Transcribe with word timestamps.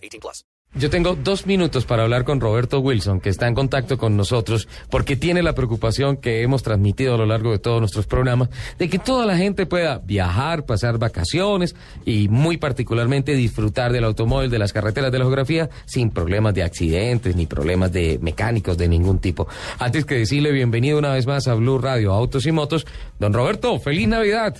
18 0.00 0.20
plus. 0.20 0.44
Yo 0.72 0.88
tengo 0.88 1.16
dos 1.16 1.46
minutos 1.48 1.84
para 1.84 2.04
hablar 2.04 2.22
con 2.22 2.40
Roberto 2.40 2.78
Wilson, 2.78 3.20
que 3.20 3.28
está 3.28 3.48
en 3.48 3.56
contacto 3.56 3.98
con 3.98 4.16
nosotros, 4.16 4.68
porque 4.88 5.16
tiene 5.16 5.42
la 5.42 5.52
preocupación 5.52 6.16
que 6.16 6.42
hemos 6.42 6.62
transmitido 6.62 7.14
a 7.14 7.18
lo 7.18 7.26
largo 7.26 7.50
de 7.50 7.58
todos 7.58 7.80
nuestros 7.80 8.06
programas, 8.06 8.50
de 8.78 8.88
que 8.88 9.00
toda 9.00 9.26
la 9.26 9.36
gente 9.36 9.66
pueda 9.66 9.98
viajar, 9.98 10.66
pasar 10.66 10.98
vacaciones 10.98 11.74
y 12.04 12.28
muy 12.28 12.56
particularmente 12.56 13.34
disfrutar 13.34 13.92
del 13.92 14.04
automóvil, 14.04 14.48
de 14.48 14.60
las 14.60 14.72
carreteras 14.72 15.10
de 15.10 15.18
la 15.18 15.24
geografía, 15.24 15.68
sin 15.86 16.10
problemas 16.10 16.54
de 16.54 16.62
accidentes 16.62 17.34
ni 17.34 17.46
problemas 17.46 17.90
de 17.90 18.20
mecánicos 18.22 18.78
de 18.78 18.86
ningún 18.86 19.18
tipo. 19.18 19.48
Antes 19.80 20.04
que 20.04 20.18
decirle 20.18 20.52
bienvenido 20.52 20.98
una 20.98 21.14
vez 21.14 21.26
más 21.26 21.48
a 21.48 21.54
Blue 21.54 21.78
Radio, 21.78 22.12
Autos 22.12 22.46
y 22.46 22.52
Motos, 22.52 22.86
don 23.18 23.32
Roberto, 23.32 23.76
feliz 23.80 24.06
Navidad. 24.06 24.56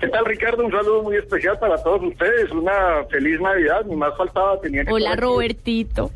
¿Qué 0.00 0.08
tal, 0.08 0.24
Ricardo? 0.26 0.64
Un 0.64 0.70
saludo 0.70 1.02
muy 1.02 1.16
especial 1.16 1.58
para 1.58 1.82
todos 1.82 2.02
ustedes. 2.02 2.50
Una 2.50 3.04
feliz 3.10 3.40
Navidad. 3.40 3.84
Ni 3.86 3.96
más 3.96 4.16
faltaba. 4.16 4.60
Tenía 4.60 4.84
que 4.84 4.92
Hola. 4.92 5.16
Robertito. 5.16 6.10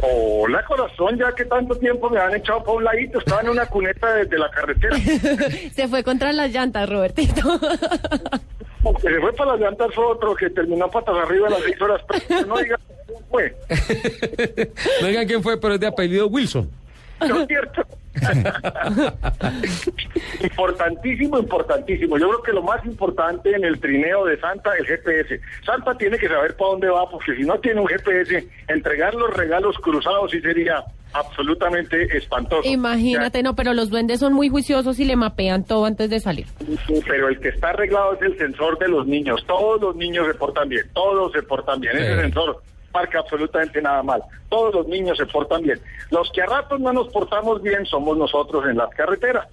Hola, 0.00 0.62
corazón. 0.64 1.16
Ya 1.18 1.32
que 1.32 1.44
tanto 1.46 1.74
tiempo 1.76 2.10
me 2.10 2.20
han 2.20 2.34
echado 2.34 2.62
para 2.62 2.76
un 2.76 2.84
ladito. 2.84 3.18
Estaba 3.18 3.40
en 3.40 3.48
una 3.50 3.66
cuneta 3.66 4.14
desde 4.14 4.38
la 4.38 4.50
carretera. 4.50 4.96
Se 5.74 5.88
fue 5.88 6.04
contra 6.04 6.32
las 6.32 6.52
llantas, 6.52 6.88
Robertito. 6.88 7.58
Se 9.00 9.20
fue 9.20 9.32
para 9.32 9.52
las 9.52 9.60
llantas 9.60 9.88
otro 9.96 10.34
que 10.34 10.50
terminó 10.50 10.90
patas 10.90 11.16
arriba 11.16 11.46
a 11.48 11.50
las 11.52 11.62
seis 11.62 11.80
horas. 11.80 12.02
Pero 12.28 12.46
no 12.46 12.58
digan 12.58 12.78
quién 13.06 13.18
fue. 13.30 13.56
no 15.00 15.06
digan 15.08 15.26
quién 15.26 15.42
fue, 15.42 15.58
pero 15.58 15.74
es 15.74 15.80
de 15.80 15.86
apellido 15.86 16.26
Wilson. 16.26 16.70
¿No 17.26 17.40
es 17.40 17.46
cierto? 17.46 17.82
importantísimo, 20.42 21.38
importantísimo. 21.38 22.18
Yo 22.18 22.28
creo 22.28 22.42
que 22.42 22.52
lo 22.52 22.62
más 22.62 22.84
importante 22.84 23.54
en 23.54 23.64
el 23.64 23.80
trineo 23.80 24.24
de 24.24 24.38
Santa 24.40 24.72
es 24.74 24.80
el 24.80 24.98
GPS. 24.98 25.40
Santa 25.64 25.96
tiene 25.96 26.18
que 26.18 26.28
saber 26.28 26.56
para 26.56 26.70
dónde 26.70 26.88
va, 26.88 27.08
porque 27.10 27.36
si 27.36 27.42
no 27.42 27.58
tiene 27.58 27.80
un 27.80 27.86
GPS, 27.86 28.46
entregar 28.68 29.14
los 29.14 29.34
regalos 29.34 29.76
cruzados 29.78 30.30
sí 30.30 30.40
sería 30.40 30.84
absolutamente 31.12 32.16
espantoso. 32.16 32.68
Imagínate, 32.68 33.42
no, 33.42 33.54
pero 33.54 33.72
los 33.72 33.88
duendes 33.88 34.20
son 34.20 34.32
muy 34.32 34.48
juiciosos 34.48 34.98
y 34.98 35.04
le 35.04 35.16
mapean 35.16 35.64
todo 35.64 35.86
antes 35.86 36.10
de 36.10 36.20
salir. 36.20 36.46
Pero 37.06 37.28
el 37.28 37.38
que 37.38 37.48
está 37.48 37.70
arreglado 37.70 38.14
es 38.14 38.22
el 38.22 38.36
sensor 38.36 38.78
de 38.78 38.88
los 38.88 39.06
niños. 39.06 39.44
Todos 39.46 39.80
los 39.80 39.96
niños 39.96 40.26
se 40.26 40.34
portan 40.34 40.68
bien, 40.68 40.84
todos 40.92 41.32
se 41.32 41.42
portan 41.42 41.80
bien. 41.80 41.96
Ese 41.96 42.22
sensor 42.22 42.62
marca 42.94 43.18
absolutamente 43.18 43.82
nada 43.82 44.02
mal. 44.02 44.22
Todos 44.48 44.74
los 44.74 44.86
niños 44.86 45.18
se 45.18 45.26
portan 45.26 45.62
bien. 45.62 45.80
Los 46.10 46.30
que 46.30 46.42
a 46.42 46.46
ratos 46.46 46.80
no 46.80 46.92
nos 46.92 47.08
portamos 47.08 47.60
bien 47.60 47.84
somos 47.84 48.16
nosotros 48.16 48.64
en 48.66 48.76
las 48.76 48.88
carreteras. 48.90 49.48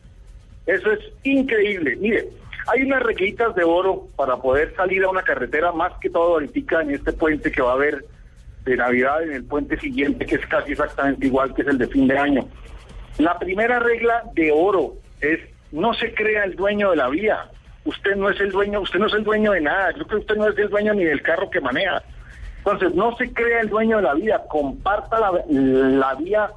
Eso 0.68 0.92
es 0.92 1.00
increíble. 1.24 1.96
Mire, 1.98 2.30
hay 2.68 2.84
unas 2.84 3.02
reglitas 3.02 3.56
de 3.56 3.64
oro 3.64 4.08
para 4.16 4.38
poder 4.38 4.74
salir 4.76 5.04
a 5.04 5.10
una 5.10 5.24
carretera, 5.24 5.72
más 5.72 5.94
que 6.00 6.10
todo 6.10 6.34
ahorita 6.34 6.82
en 6.82 6.92
este 6.92 7.12
puente 7.14 7.52
que 7.52 7.62
va 7.62 7.72
a 7.72 7.76
haber 7.76 8.06
de 8.64 8.78
Navidad, 8.78 9.24
en 9.24 9.34
el 9.34 9.44
puente 9.44 9.80
siguiente, 9.80 10.26
que 10.26 10.36
es 10.36 10.46
casi 10.46 10.74
exactamente 10.74 11.26
igual 11.26 11.54
que 11.56 11.64
es 11.64 11.68
el 11.68 11.80
de 11.80 11.88
fin 11.88 12.08
de 12.08 12.18
año. 12.18 12.48
La 13.18 13.40
primera 13.40 13.80
regla 13.80 14.24
de 14.34 14.52
oro 14.52 14.94
es 15.20 15.40
no 15.72 15.94
se 15.94 16.14
crea 16.14 16.44
el 16.44 16.56
dueño 16.56 16.92
de 16.92 16.98
la 16.98 17.10
vía. 17.10 17.50
Usted 17.86 18.16
no 18.16 18.30
es 18.30 18.40
el 18.40 18.52
dueño, 18.52 18.82
usted 18.82 19.00
no 19.00 19.08
es 19.08 19.14
el 19.14 19.24
dueño 19.24 19.54
de 19.54 19.62
nada. 19.62 19.92
Yo 19.92 20.06
creo 20.06 20.20
que 20.20 20.32
usted 20.32 20.36
no 20.36 20.48
es 20.48 20.58
el 20.58 20.70
dueño 20.70 20.94
ni 20.94 21.06
del 21.06 21.24
carro 21.24 21.50
que 21.50 21.60
maneja. 21.60 22.04
Entonces, 22.64 22.94
no 22.94 23.16
se 23.18 23.34
crea 23.34 23.62
el 23.62 23.70
dueño 23.70 23.98
de 23.98 24.04
la 24.04 24.14
vía, 24.14 24.42
comparta 24.48 25.20
la, 25.20 25.32
la 25.50 26.14
vía 26.16 26.50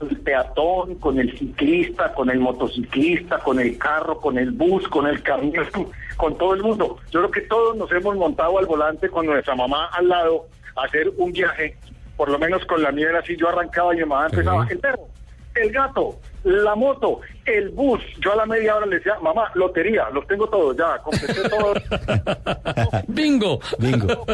el 0.00 0.16
peatón, 0.18 0.94
con 0.96 1.18
el 1.18 1.36
ciclista, 1.36 2.12
con 2.14 2.30
el 2.30 2.38
motociclista, 2.38 3.38
con 3.38 3.58
el 3.58 3.76
carro, 3.78 4.20
con 4.20 4.38
el 4.38 4.52
bus, 4.52 4.86
con 4.88 5.06
el 5.06 5.22
camión, 5.22 5.66
con 6.16 6.38
todo 6.38 6.54
el 6.54 6.62
mundo. 6.62 6.98
Yo 7.10 7.20
creo 7.20 7.30
que 7.30 7.40
todos 7.42 7.76
nos 7.76 7.90
hemos 7.90 8.16
montado 8.16 8.58
al 8.58 8.66
volante 8.66 9.08
con 9.08 9.26
nuestra 9.26 9.56
mamá 9.56 9.86
al 9.86 10.08
lado 10.08 10.46
a 10.76 10.84
hacer 10.84 11.10
un 11.16 11.32
viaje, 11.32 11.76
por 12.16 12.30
lo 12.30 12.38
menos 12.38 12.64
con 12.66 12.82
la 12.82 12.92
mía 12.92 13.08
era 13.08 13.18
así, 13.20 13.36
yo 13.36 13.48
arrancaba 13.48 13.94
y 13.94 13.98
mi 13.98 14.04
mamá 14.04 14.26
empezaba, 14.26 14.66
el 14.70 14.78
perro, 14.78 15.08
el 15.62 15.70
gato, 15.70 16.16
la 16.44 16.74
moto, 16.74 17.20
el 17.44 17.70
bus. 17.70 18.00
Yo 18.20 18.32
a 18.32 18.36
la 18.36 18.46
media 18.46 18.76
hora 18.76 18.86
le 18.86 18.96
decía, 18.96 19.14
mamá, 19.22 19.50
lotería, 19.54 20.08
los 20.10 20.26
tengo 20.26 20.48
todos 20.48 20.76
ya, 20.76 20.98
completé 20.98 21.48
todos. 21.48 21.82
Bingo. 23.08 23.60
Bingo. 23.78 24.26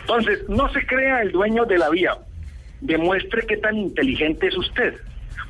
Entonces, 0.00 0.48
no 0.48 0.70
se 0.72 0.84
crea 0.86 1.22
el 1.22 1.32
dueño 1.32 1.64
de 1.64 1.78
la 1.78 1.90
vía. 1.90 2.16
Demuestre 2.80 3.46
qué 3.46 3.56
tan 3.56 3.76
inteligente 3.76 4.48
es 4.48 4.56
usted. 4.56 4.94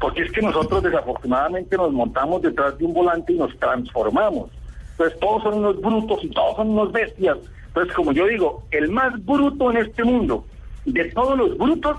Porque 0.01 0.23
es 0.23 0.33
que 0.33 0.43
nosotros 0.43 0.83
desafortunadamente 0.83 1.77
nos 1.77 1.93
montamos 1.93 2.43
detrás 2.43 2.77
de 2.79 2.85
un 2.85 2.93
volante 2.93 3.33
y 3.33 3.39
nos 3.39 3.57
transformamos. 3.59 4.51
Entonces, 4.93 5.19
todos 5.21 5.43
son 5.43 5.55
unos 5.59 5.81
brutos 5.81 6.23
y 6.23 6.29
todos 6.31 6.57
son 6.57 6.71
unos 6.71 6.93
bestias. 6.93 7.39
Entonces, 7.69 7.95
como 7.95 8.13
yo 8.13 8.27
digo, 8.27 8.65
el 8.71 8.91
más 8.91 9.13
bruto 9.25 9.71
en 9.71 9.79
este 9.79 10.05
mundo 10.05 10.45
de 10.85 11.05
todos 11.07 11.39
los 11.39 11.57
brutos 11.57 11.97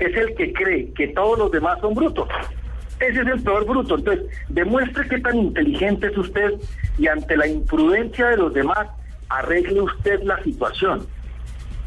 es 0.00 0.16
el 0.16 0.34
que 0.34 0.52
cree 0.52 0.92
que 0.94 1.08
todos 1.08 1.38
los 1.38 1.50
demás 1.50 1.78
son 1.80 1.94
brutos. 1.94 2.28
Ese 2.98 3.20
es 3.20 3.26
el 3.26 3.42
peor 3.42 3.64
bruto. 3.66 3.96
Entonces, 3.96 4.26
demuestre 4.48 5.08
qué 5.08 5.18
tan 5.20 5.36
inteligente 5.36 6.08
es 6.08 6.18
usted 6.18 6.54
y 6.98 7.06
ante 7.06 7.36
la 7.36 7.46
imprudencia 7.46 8.28
de 8.28 8.36
los 8.36 8.52
demás, 8.52 8.88
arregle 9.28 9.80
usted 9.82 10.20
la 10.22 10.42
situación. 10.42 11.06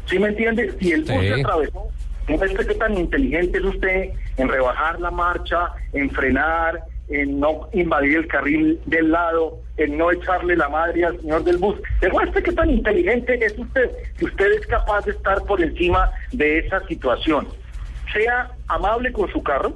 ¿Sí 0.06 0.18
me 0.18 0.28
entiende? 0.28 0.74
Si 0.80 0.92
el 0.92 1.02
bus 1.02 1.20
Sí. 1.20 1.28
se 1.28 1.40
atravesó, 1.40 1.88
demuestre 2.26 2.66
qué 2.66 2.74
tan 2.74 2.96
inteligente 2.98 3.58
es 3.58 3.64
usted 3.64 4.10
en 4.36 4.48
rebajar 4.48 5.00
la 5.00 5.10
marcha, 5.10 5.72
en 5.92 6.10
frenar, 6.10 6.82
en 7.08 7.38
no 7.38 7.68
invadir 7.72 8.16
el 8.18 8.26
carril 8.26 8.80
del 8.86 9.12
lado, 9.12 9.58
en 9.76 9.96
no 9.98 10.10
echarle 10.10 10.56
la 10.56 10.68
madre 10.68 11.04
al 11.04 11.20
señor 11.20 11.44
del 11.44 11.58
bus. 11.58 11.76
Demuestre 12.00 12.42
qué 12.42 12.52
tan 12.52 12.70
inteligente 12.70 13.44
es 13.44 13.58
usted, 13.58 13.90
si 14.18 14.24
usted 14.24 14.52
es 14.52 14.66
capaz 14.66 15.04
de 15.04 15.12
estar 15.12 15.42
por 15.44 15.60
encima 15.62 16.10
de 16.32 16.58
esa 16.60 16.84
situación. 16.86 17.46
Sea 18.14 18.50
amable 18.68 19.12
con 19.12 19.30
su 19.30 19.42
carro, 19.42 19.74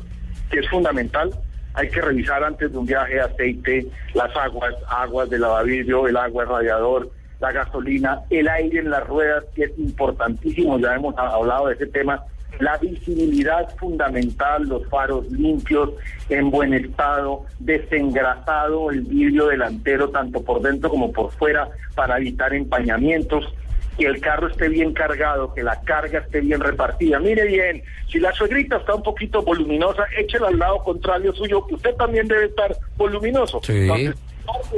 que 0.51 0.61
es 0.61 0.69
fundamental. 0.69 1.31
Hay 1.75 1.91
que 1.91 2.01
revisar 2.01 2.43
antes 2.43 2.73
de 2.73 2.79
un 2.79 2.87
viaje 2.87 3.21
aceite, 3.21 3.87
las 4.15 4.35
aguas, 4.37 4.75
aguas 4.89 5.29
de 5.29 5.39
lavavidrio, 5.39 6.07
el 6.07 6.17
agua 6.17 6.45
el 6.45 6.49
radiador, 6.49 7.11
la 7.41 7.53
gasolina, 7.53 8.21
el 8.31 8.49
aire 8.49 8.81
en 8.81 8.91
las 8.91 9.07
ruedas, 9.07 9.45
que 9.55 9.65
es 9.65 9.79
importantísimo, 9.79 10.79
ya 10.79 10.95
hemos 10.95 11.17
hablado 11.19 11.69
de 11.69 11.75
ese 11.75 11.87
tema. 11.87 12.25
La 12.61 12.77
visibilidad 12.79 13.69
fundamental, 13.77 14.65
los 14.65 14.89
faros 14.89 15.31
limpios, 15.31 15.91
en 16.29 16.51
buen 16.51 16.75
estado, 16.75 17.45
desengrasado 17.61 18.91
el 18.91 19.03
vidrio 19.03 19.49
delantero, 19.49 20.09
tanto 20.11 20.43
por 20.43 20.63
dentro 20.63 20.91
como 20.91 21.13
por 21.13 21.31
fuera, 21.33 21.69
para 21.95 22.17
evitar 22.19 22.53
empañamientos 22.55 23.55
que 23.99 24.07
el 24.07 24.21
carro 24.21 24.47
esté 24.47 24.69
bien 24.69 24.93
cargado, 24.93 25.53
que 25.53 25.63
la 25.63 25.81
carga 25.83 26.21
esté 26.21 26.41
bien 26.41 26.61
repartida. 26.61 27.19
Mire 27.19 27.45
bien, 27.45 27.83
si 28.11 28.21
la 28.21 28.33
suegrita 28.33 28.77
está 28.77 28.95
un 28.95 29.03
poquito 29.03 29.43
voluminosa, 29.43 30.05
échela 30.17 30.49
al 30.49 30.59
lado 30.59 30.79
contrario 30.85 31.35
suyo, 31.35 31.67
que 31.67 31.75
usted 31.75 31.95
también 31.97 32.29
debe 32.29 32.47
estar 32.47 32.77
voluminoso. 32.97 33.61
Sí. 33.65 33.89
Entonces, 33.91 34.15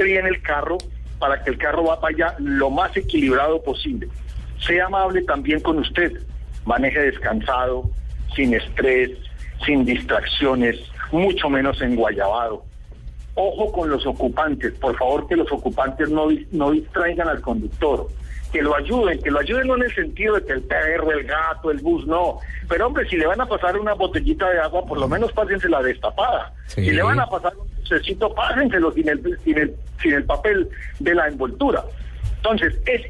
bien 0.03 0.25
el 0.25 0.41
carro 0.41 0.79
para 1.19 1.43
que 1.43 1.51
el 1.51 1.57
carro 1.59 1.85
para 1.85 2.07
allá 2.07 2.35
lo 2.39 2.71
más 2.71 2.97
equilibrado 2.97 3.61
posible. 3.61 4.09
Sea 4.65 4.87
amable 4.87 5.21
también 5.21 5.59
con 5.59 5.77
usted, 5.77 6.11
maneje 6.65 6.99
descansado, 6.99 7.89
sin 8.35 8.55
estrés, 8.55 9.11
sin 9.65 9.85
distracciones, 9.85 10.77
mucho 11.11 11.47
menos 11.47 11.79
enguayabado. 11.81 12.63
Ojo 13.35 13.71
con 13.71 13.89
los 13.89 14.05
ocupantes, 14.05 14.73
por 14.73 14.97
favor 14.97 15.27
que 15.27 15.35
los 15.35 15.51
ocupantes 15.51 16.09
no 16.09 16.71
distraigan 16.71 17.29
al 17.29 17.39
conductor, 17.41 18.07
que 18.51 18.61
lo 18.61 18.75
ayuden, 18.75 19.21
que 19.21 19.31
lo 19.31 19.39
ayuden 19.39 19.67
no 19.67 19.75
en 19.77 19.83
el 19.83 19.95
sentido 19.95 20.35
de 20.35 20.45
que 20.45 20.53
el 20.53 20.61
perro, 20.61 21.11
el 21.11 21.23
gato, 21.23 21.71
el 21.71 21.79
bus, 21.79 22.05
no. 22.05 22.39
Pero 22.67 22.87
hombre, 22.87 23.07
si 23.07 23.17
le 23.17 23.25
van 23.25 23.39
a 23.41 23.45
pasar 23.45 23.77
una 23.79 23.93
botellita 23.93 24.49
de 24.49 24.59
agua, 24.59 24.85
por 24.85 24.99
lo 24.99 25.07
menos 25.07 25.31
pásensela 25.31 25.81
destapada. 25.81 26.53
Sí. 26.67 26.83
Si 26.83 26.91
le 26.91 27.01
van 27.01 27.19
a 27.19 27.27
pasar 27.27 27.53
un 27.55 27.67
dulcecito, 27.75 28.33
pásenselo 28.33 28.91
sin 28.91 29.09
el, 29.09 29.39
sin 29.43 29.57
el, 29.57 29.75
sin 30.01 30.13
el 30.13 30.23
papel 30.25 30.69
de 30.99 31.15
la 31.15 31.27
envoltura. 31.27 31.83
Entonces, 32.37 32.75
es, 32.85 33.01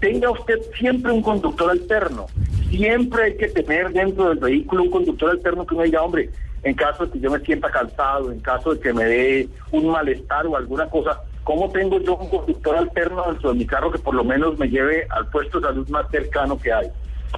tenga 0.00 0.30
usted 0.30 0.58
siempre 0.76 1.12
un 1.12 1.22
conductor 1.22 1.70
alterno. 1.70 2.26
Siempre 2.70 3.24
hay 3.24 3.36
que 3.36 3.48
tener 3.48 3.90
dentro 3.92 4.28
del 4.30 4.38
vehículo 4.38 4.82
un 4.82 4.90
conductor 4.90 5.30
alterno 5.30 5.66
que 5.66 5.74
uno 5.74 5.84
diga, 5.84 6.02
hombre, 6.02 6.30
en 6.62 6.74
caso 6.74 7.06
de 7.06 7.12
que 7.12 7.20
yo 7.20 7.30
me 7.30 7.38
sienta 7.40 7.70
cansado, 7.70 8.32
en 8.32 8.40
caso 8.40 8.74
de 8.74 8.80
que 8.80 8.92
me 8.92 9.04
dé 9.04 9.48
un 9.70 9.90
malestar 9.90 10.46
o 10.46 10.56
alguna 10.56 10.88
cosa, 10.88 11.20
¿cómo 11.48 11.70
tengo 11.70 11.98
yo 11.98 12.14
un 12.14 12.28
conductor 12.28 12.76
alterno 12.76 13.24
dentro 13.26 13.52
de 13.54 13.58
mi 13.60 13.64
carro 13.64 13.90
que 13.90 13.98
por 13.98 14.14
lo 14.14 14.22
menos 14.22 14.58
me 14.58 14.68
lleve 14.68 15.06
al 15.08 15.28
puesto 15.28 15.58
de 15.58 15.68
salud 15.68 15.88
más 15.88 16.06
cercano 16.10 16.58
que 16.58 16.70
hay? 16.70 16.88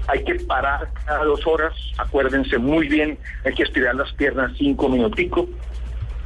Hay 0.09 0.25
que 0.25 0.35
parar 0.47 0.91
cada 1.07 1.25
dos 1.25 1.47
horas, 1.47 1.73
acuérdense 1.97 2.59
muy 2.59 2.89
bien, 2.89 3.17
hay 3.45 3.55
que 3.55 3.63
estirar 3.63 3.95
las 3.95 4.13
piernas 4.15 4.51
cinco 4.59 4.89
minuticos, 4.89 5.47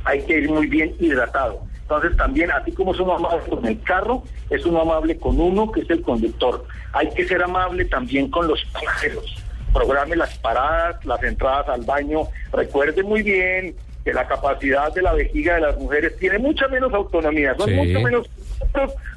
hay 0.04 0.24
que 0.24 0.38
ir 0.38 0.48
muy 0.48 0.66
bien 0.66 0.94
hidratado. 0.98 1.60
Entonces 1.82 2.16
también, 2.16 2.50
así 2.52 2.72
como 2.72 2.92
uno 2.92 3.16
amable 3.16 3.50
con 3.50 3.66
el 3.66 3.78
carro, 3.82 4.22
es 4.48 4.64
uno 4.64 4.80
amable 4.80 5.18
con 5.18 5.38
uno, 5.38 5.70
que 5.70 5.80
es 5.80 5.90
el 5.90 6.00
conductor. 6.00 6.66
Hay 6.94 7.10
que 7.10 7.28
ser 7.28 7.42
amable 7.42 7.84
también 7.84 8.30
con 8.30 8.48
los 8.48 8.64
pasajeros. 8.72 9.44
Programe 9.74 10.16
las 10.16 10.38
paradas, 10.38 11.04
las 11.04 11.22
entradas 11.22 11.68
al 11.68 11.82
baño. 11.82 12.22
Recuerde 12.50 13.02
muy 13.02 13.22
bien 13.22 13.76
que 14.04 14.12
la 14.12 14.26
capacidad 14.26 14.92
de 14.92 15.02
la 15.02 15.14
vejiga 15.14 15.54
de 15.54 15.60
las 15.62 15.78
mujeres 15.78 16.16
tiene 16.18 16.38
mucha 16.38 16.68
menos 16.68 16.92
autonomía. 16.92 17.54
Son 17.56 17.68
Sí. 17.70 17.74
mucho 17.74 18.00
menos 18.00 18.26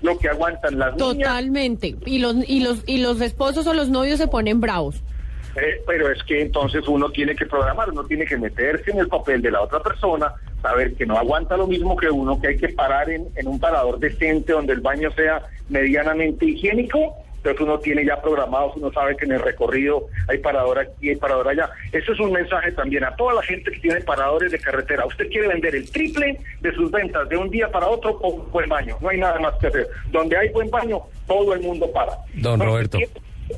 lo 0.01 0.18
que 0.18 0.30
aguantan 0.30 0.80
las 0.80 0.95
niñas. 0.95 1.18
Totalmente. 1.18 1.95
Y 2.06 2.19
los, 2.19 2.36
y 2.48 2.62
los, 2.62 2.84
y 2.88 3.00
los 3.00 3.19
esposos 3.22 3.68
o 3.68 3.74
los 3.74 3.89
novios 3.89 4.18
se 4.18 4.28
ponen 4.28 4.62
bravos. 4.62 5.01
Eh, 5.56 5.81
pero 5.88 6.12
es 6.12 6.22
que 6.24 6.42
entonces 6.42 6.88
uno 6.88 7.10
tiene 7.10 7.36
que 7.36 7.45
programar, 7.48 7.89
uno 7.89 8.04
tiene 8.06 8.25
que 8.25 8.38
meterse 8.38 8.92
en 8.92 9.00
el 9.00 9.07
papel 9.07 9.42
de 9.42 9.50
la 9.51 9.62
otra 9.62 9.80
persona, 9.81 10.31
saber 10.62 10.94
que 10.94 11.06
no 11.06 11.18
aguanta 11.18 11.57
lo 11.57 11.66
mismo 11.68 11.98
que 11.98 12.10
uno, 12.10 12.40
que 12.40 12.50
hay 12.50 12.57
que 12.57 12.69
parar 12.69 13.10
en, 13.10 13.28
en 13.36 13.48
un 13.48 13.60
parador 13.60 13.98
decente 14.00 14.54
donde 14.54 14.74
el 14.74 14.81
baño 14.81 15.12
sea 15.13 15.42
medianamente 15.69 16.45
higiénico. 16.45 17.16
Entonces 17.47 17.65
uno 17.65 17.79
tiene 17.79 18.05
ya 18.05 18.21
programados, 18.21 18.75
uno 18.75 18.91
sabe 18.91 19.15
que 19.15 19.23
en 19.23 19.31
el 19.31 19.39
recorrido 19.39 20.07
hay 20.27 20.38
parador 20.39 20.79
aquí, 20.79 21.09
hay 21.09 21.15
parador 21.15 21.47
allá. 21.47 21.69
Eso 21.94 22.11
es 22.11 22.19
un 22.19 22.33
mensaje 22.33 22.73
también 22.73 23.05
a 23.05 23.15
toda 23.15 23.35
la 23.35 23.41
gente 23.41 23.71
que 23.71 23.79
tiene 23.79 24.01
paradores 24.01 24.51
de 24.51 24.59
carretera. 24.59 25.05
Usted 25.05 25.29
quiere 25.29 25.47
vender 25.47 25.73
el 25.73 25.89
triple 25.89 26.38
de 26.59 26.73
sus 26.73 26.91
ventas 26.91 27.29
de 27.29 27.38
un 27.38 27.49
día 27.49 27.71
para 27.71 27.88
otro 27.88 28.19
con 28.19 28.51
buen 28.51 28.67
baño. 28.67 28.97
No 28.99 29.07
hay 29.07 29.19
nada 29.19 29.39
más 29.39 29.53
que 29.61 29.67
hacer. 29.67 29.88
Donde 30.11 30.35
hay 30.35 30.49
buen 30.49 30.69
baño, 30.69 31.03
todo 31.25 31.53
el 31.53 31.61
mundo 31.61 31.89
para. 31.94 32.17
Don 32.33 32.59
Roberto. 32.59 32.99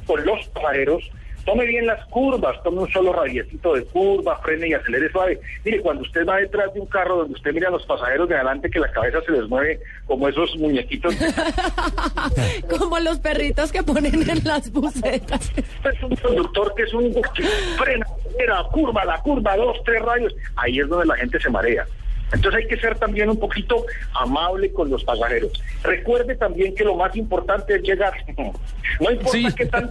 Con 0.06 0.24
los 0.24 0.48
pasajeros, 0.50 1.04
tome 1.46 1.66
bien 1.66 1.86
las 1.86 2.06
curvas, 2.08 2.62
tome 2.64 2.82
un 2.82 2.92
solo 2.92 3.14
radiecito 3.14 3.74
de 3.74 3.84
curva, 3.86 4.38
frene 4.40 4.70
y 4.70 4.74
acelere 4.74 5.12
suave. 5.12 5.40
Mire, 5.64 5.82
cuando 5.82 6.04
usted 6.04 6.26
va 6.26 6.38
detrás 6.38 6.74
de 6.74 6.80
un 6.80 6.88
carro 6.88 7.18
donde 7.18 7.34
usted 7.34 7.54
mira 7.54 7.70
a 7.70 7.72
los 7.72 7.86
pasajeros 7.86 8.30
de 8.30 8.36
adelante 8.36 8.70
que 8.70 8.80
la 8.80 8.92
cabeza 8.92 9.22
se 9.26 9.32
les 9.32 9.48
mueve 9.48 9.80
como 10.06 10.28
esos 10.28 10.56
muñequitos. 10.58 11.16
Como 12.80 13.00
los 13.00 13.20
perritos 13.20 13.72
que 13.72 13.84
ponen 13.84 14.30
en 14.30 14.44
las 14.44 14.72
bucetas. 14.72 15.52
es 15.56 16.04
un 16.04 16.16
conductor 16.16 16.74
que 16.76 16.84
es 16.84 16.94
un 16.94 17.12
que 17.14 17.44
frena, 17.78 18.06
acelera, 18.06 18.64
curva, 18.72 19.06
la 19.06 19.20
curva, 19.22 19.56
dos, 19.58 19.78
tres 19.86 20.02
rayos. 20.02 20.34
Ahí 20.56 20.80
es 20.80 20.88
donde 20.88 21.06
la 21.06 21.16
gente 21.16 21.40
se 21.40 21.50
marea. 21.50 21.86
Entonces 22.32 22.62
hay 22.62 22.68
que 22.68 22.78
ser 22.78 22.98
también 22.98 23.30
un 23.30 23.40
poquito 23.40 23.86
amable 24.14 24.72
con 24.72 24.90
los 24.90 25.04
pasajeros. 25.04 25.52
Recuerde 25.84 26.36
también 26.36 26.76
que 26.76 26.84
lo 26.84 26.96
más 26.96 27.16
importante 27.16 27.76
es 27.76 27.82
llegar. 27.84 28.14
No 29.00 29.12
importa 29.12 29.32
Sí. 29.38 29.46
qué 29.56 29.66
tan 29.68 29.90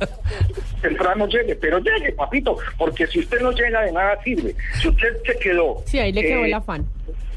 temprano 0.82 1.26
llegue, 1.28 1.54
pero 1.54 1.78
llegue, 1.78 2.12
papito, 2.12 2.58
porque 2.76 3.06
si 3.06 3.20
usted 3.20 3.40
no 3.40 3.52
llega 3.52 3.82
de 3.82 3.92
nada 3.92 4.20
sirve. 4.22 4.54
Si 4.82 4.88
usted 4.88 5.16
se 5.24 5.38
quedó 5.38 5.82
Sí, 5.86 5.98
ahí 5.98 6.12
le 6.12 6.22
quedó 6.22 6.40
eh, 6.44 6.46
el 6.48 6.54
afán. 6.54 6.84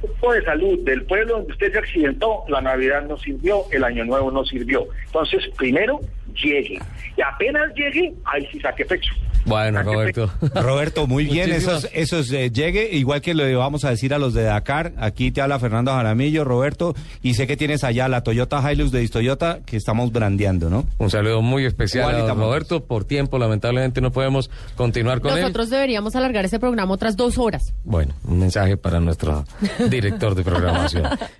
grupo 0.01 0.33
de 0.33 0.43
salud 0.43 0.79
del 0.83 1.03
pueblo 1.03 1.35
donde 1.37 1.53
usted 1.53 1.71
se 1.71 1.77
accidentó, 1.79 2.43
la 2.49 2.61
Navidad 2.61 3.03
no 3.03 3.15
sirvió, 3.17 3.63
el 3.71 3.83
Año 3.83 4.03
Nuevo 4.05 4.31
no 4.31 4.43
sirvió. 4.43 4.87
Entonces, 5.05 5.43
primero, 5.57 6.01
llegue. 6.33 6.79
Y 7.15 7.21
apenas 7.21 7.73
llegue, 7.75 8.11
ahí 8.25 8.45
sí 8.51 8.59
saque 8.59 8.83
pecho. 8.85 9.13
Bueno, 9.45 9.81
Roberto. 9.83 10.31
Roberto, 10.55 11.07
muy 11.07 11.25
bien, 11.25 11.49
Muchísimas- 11.49 11.83
esos, 11.85 11.91
esos 11.93 12.31
eh, 12.31 12.51
llegue, 12.51 12.89
igual 12.91 13.21
que 13.21 13.33
le 13.33 13.55
vamos 13.55 13.85
a 13.85 13.89
decir 13.89 14.13
a 14.13 14.19
los 14.19 14.33
de 14.33 14.43
Dakar, 14.43 14.93
aquí 14.97 15.31
te 15.31 15.41
habla 15.41 15.59
Fernando 15.59 15.91
Jaramillo, 15.91 16.43
Roberto, 16.43 16.95
y 17.21 17.33
sé 17.35 17.47
que 17.47 17.57
tienes 17.57 17.83
allá 17.83 18.07
la 18.07 18.21
Toyota 18.23 18.61
Hilux 18.71 18.91
de 18.91 18.99
Distoyota 18.99 19.59
que 19.65 19.77
estamos 19.77 20.11
brandeando, 20.11 20.69
¿no? 20.69 20.85
Un 20.97 21.09
saludo 21.09 21.41
muy 21.41 21.65
especial 21.65 22.15
a. 22.29 22.33
Roberto. 22.33 22.83
Por 22.85 23.05
tiempo, 23.05 23.37
lamentablemente, 23.37 24.01
no 24.01 24.11
podemos 24.11 24.49
continuar 24.75 25.21
con 25.21 25.33
él. 25.33 25.41
Nosotros 25.41 25.69
deberíamos 25.69 26.15
alargar 26.15 26.45
ese 26.45 26.59
programa 26.59 26.93
otras 26.93 27.15
dos 27.15 27.37
horas. 27.37 27.73
Bueno, 27.83 28.13
un 28.25 28.39
mensaje 28.39 28.77
para 28.77 28.99
nuestro 28.99 29.45
director 29.89 30.35
de 30.35 30.43
programación. 30.43 31.03